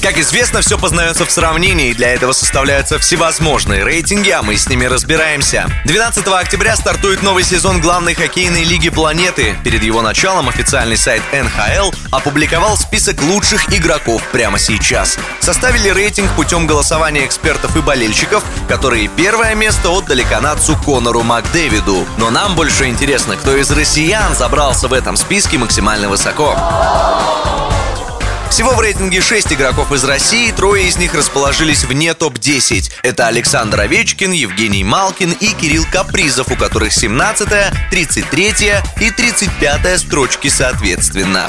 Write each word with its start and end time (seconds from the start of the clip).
Как 0.00 0.16
известно, 0.16 0.60
все 0.60 0.78
познается 0.78 1.26
в 1.26 1.30
сравнении, 1.30 1.90
и 1.90 1.94
для 1.94 2.14
этого 2.14 2.32
составляются 2.32 3.00
всевозможные 3.00 3.82
рейтинги, 3.82 4.30
а 4.30 4.42
мы 4.42 4.56
с 4.56 4.68
ними 4.68 4.84
разбираемся. 4.84 5.66
12 5.86 6.24
октября 6.28 6.76
стартует 6.76 7.22
новый 7.22 7.42
сезон 7.42 7.80
главной 7.80 8.14
хоккейной 8.14 8.62
лиги 8.62 8.90
планеты. 8.90 9.56
Перед 9.64 9.82
его 9.82 10.00
началом 10.00 10.48
официальный 10.48 10.96
сайт 10.96 11.22
НХЛ 11.32 11.90
опубликовал 12.12 12.76
список 12.76 13.20
лучших 13.22 13.74
игроков 13.74 14.22
прямо 14.30 14.60
сейчас. 14.60 15.18
Составили 15.40 15.88
рейтинг 15.88 16.30
путем 16.36 16.68
голосования 16.68 17.26
экспертов 17.26 17.76
и 17.76 17.80
болельщиков, 17.80 18.44
которые 18.68 19.08
первое 19.08 19.56
место 19.56 19.90
отдали 19.90 20.22
канадцу 20.22 20.76
Конору 20.76 21.24
Макдэвиду. 21.24 22.06
Но 22.18 22.30
нам 22.30 22.54
больше 22.54 22.86
интересно, 22.86 23.36
кто 23.36 23.56
из 23.56 23.70
россиян 23.72 24.36
забрался 24.36 24.86
в 24.86 24.92
этом 24.92 25.16
списке 25.16 25.58
максимально 25.58 26.08
высоко. 26.08 26.56
Всего 28.50 28.72
в 28.72 28.80
рейтинге 28.80 29.20
6 29.20 29.52
игроков 29.52 29.92
из 29.92 30.04
России, 30.04 30.50
трое 30.52 30.88
из 30.88 30.96
них 30.96 31.14
расположились 31.14 31.84
вне 31.84 32.14
топ-10. 32.14 32.90
Это 33.02 33.26
Александр 33.26 33.80
Овечкин, 33.80 34.32
Евгений 34.32 34.84
Малкин 34.84 35.32
и 35.32 35.48
Кирилл 35.48 35.84
Капризов, 35.92 36.50
у 36.50 36.56
которых 36.56 36.92
17 36.92 37.48
33 37.90 38.48
и 39.00 39.10
35 39.10 40.00
строчки 40.00 40.48
соответственно. 40.48 41.46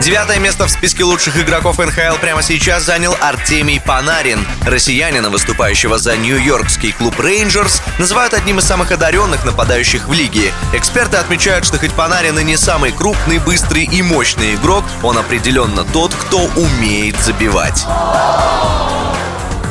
Девятое 0.00 0.38
место 0.38 0.66
в 0.66 0.70
списке 0.70 1.04
лучших 1.04 1.38
игроков 1.38 1.78
НХЛ 1.78 2.18
прямо 2.20 2.42
сейчас 2.42 2.84
занял 2.84 3.16
Артемий 3.20 3.80
Панарин. 3.80 4.46
Россиянина, 4.64 5.30
выступающего 5.30 5.98
за 5.98 6.16
нью-йоркский 6.16 6.92
клуб 6.92 7.18
Рейнджерс, 7.18 7.82
называют 7.98 8.34
одним 8.34 8.58
из 8.58 8.64
самых 8.64 8.92
одаренных 8.92 9.44
нападающих 9.44 10.06
в 10.06 10.12
лиге. 10.12 10.52
Эксперты 10.74 11.16
отмечают, 11.16 11.64
что 11.64 11.78
хоть 11.78 11.94
Панарин 11.94 12.38
и 12.38 12.44
не 12.44 12.56
самый 12.56 12.92
крупный, 12.92 13.38
быстрый 13.38 13.84
и 13.84 14.02
мощный 14.02 14.54
игрок, 14.54 14.84
он 15.02 15.16
определенно 15.18 15.84
тот, 15.84 16.14
кто 16.14 16.44
умеет 16.56 17.16
забивать. 17.20 17.86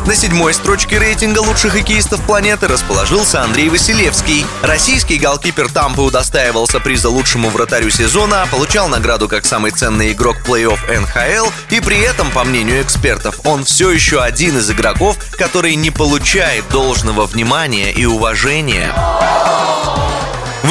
На 0.05 0.13
седьмой 0.13 0.53
строчке 0.53 0.99
рейтинга 0.99 1.39
лучших 1.39 1.73
хоккеистов 1.73 2.21
планеты 2.27 2.67
расположился 2.67 3.41
Андрей 3.41 3.69
Василевский. 3.69 4.45
Российский 4.61 5.17
голкипер 5.17 5.67
Тампы 5.67 6.01
удостаивался 6.01 6.79
приза 6.79 7.09
лучшему 7.09 7.49
вратарю 7.49 7.89
сезона, 7.89 8.47
получал 8.51 8.87
награду 8.87 9.27
как 9.27 9.45
самый 9.45 9.71
ценный 9.71 10.11
игрок 10.11 10.37
плей-офф 10.45 11.01
НХЛ, 11.01 11.49
и 11.71 11.79
при 11.79 11.99
этом, 12.01 12.29
по 12.29 12.43
мнению 12.43 12.83
экспертов, 12.83 13.39
он 13.45 13.63
все 13.63 13.89
еще 13.89 14.21
один 14.21 14.59
из 14.59 14.69
игроков, 14.69 15.17
который 15.31 15.73
не 15.73 15.89
получает 15.89 16.69
должного 16.69 17.25
внимания 17.25 17.91
и 17.91 18.05
уважения. 18.05 18.93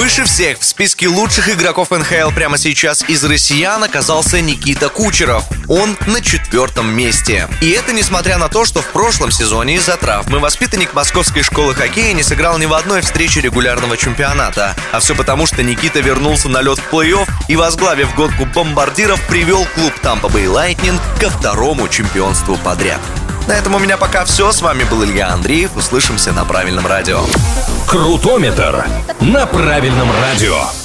Выше 0.05 0.25
всех 0.25 0.59
в 0.59 0.65
списке 0.67 1.09
лучших 1.09 1.49
игроков 1.49 1.91
НХЛ 1.91 2.31
прямо 2.35 2.59
сейчас 2.59 3.03
из 3.09 3.25
россиян 3.25 3.83
оказался 3.83 4.43
Никита 4.43 4.91
Кучеров. 4.91 5.45
Он 5.67 5.97
на 6.07 6.21
четвертом 6.21 6.95
месте. 6.95 7.49
И 7.63 7.71
это 7.71 7.95
несмотря 7.95 8.37
на 8.37 8.51
то, 8.51 8.67
что 8.67 8.83
в 8.83 8.87
прошлом 8.89 9.31
сезоне 9.31 9.77
из-за 9.77 9.97
травмы 9.97 10.41
воспитанник 10.41 10.93
московской 10.93 11.43
школы 11.43 11.75
хоккея 11.75 12.13
не 12.13 12.23
сыграл 12.23 12.59
ни 12.59 12.67
в 12.67 12.75
одной 12.75 13.01
встрече 13.01 13.41
регулярного 13.41 13.97
чемпионата. 13.97 14.77
А 14.93 15.01
все 15.01 15.15
потому, 15.15 15.47
что 15.47 15.63
Никита 15.63 16.01
вернулся 16.01 16.51
на 16.51 16.61
лед 16.61 16.79
в 16.79 16.93
плей-офф 16.93 17.27
и, 17.49 17.57
возглавив 17.57 18.15
гонку 18.15 18.45
бомбардиров, 18.45 19.27
привел 19.27 19.67
клуб 19.75 19.95
Тампа 20.03 20.29
Бэй 20.29 20.49
Лайтнинг 20.49 21.01
ко 21.19 21.31
второму 21.31 21.89
чемпионству 21.89 22.59
подряд. 22.59 23.01
На 23.47 23.53
этом 23.53 23.75
у 23.75 23.79
меня 23.79 23.97
пока 23.97 24.25
все. 24.25 24.53
С 24.53 24.63
вами 24.63 24.85
был 24.85 25.05
Илья 25.05 25.29
Андреев. 25.29 25.77
Услышимся 25.77 26.33
на 26.33 26.45
правильном 26.45 26.87
радио. 26.87 27.21
Крутометр 27.87 28.87
на 29.21 29.47
правильном 29.47 30.09
радио. 30.23 30.84